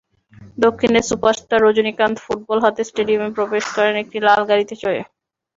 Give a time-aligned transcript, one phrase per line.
[0.57, 5.01] দক্ষিণের superstar Rajinikanth football হাতে স্টেডিয়ামে প্রবেশ করেন একটি লাল গাড়িতে চড়ে।